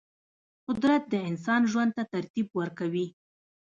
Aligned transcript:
قدرت 0.67 1.03
د 1.09 1.15
انسان 1.29 1.61
ژوند 1.71 1.91
ته 1.97 2.03
ترتیب 2.13 2.47
ورکوي. 2.59 3.05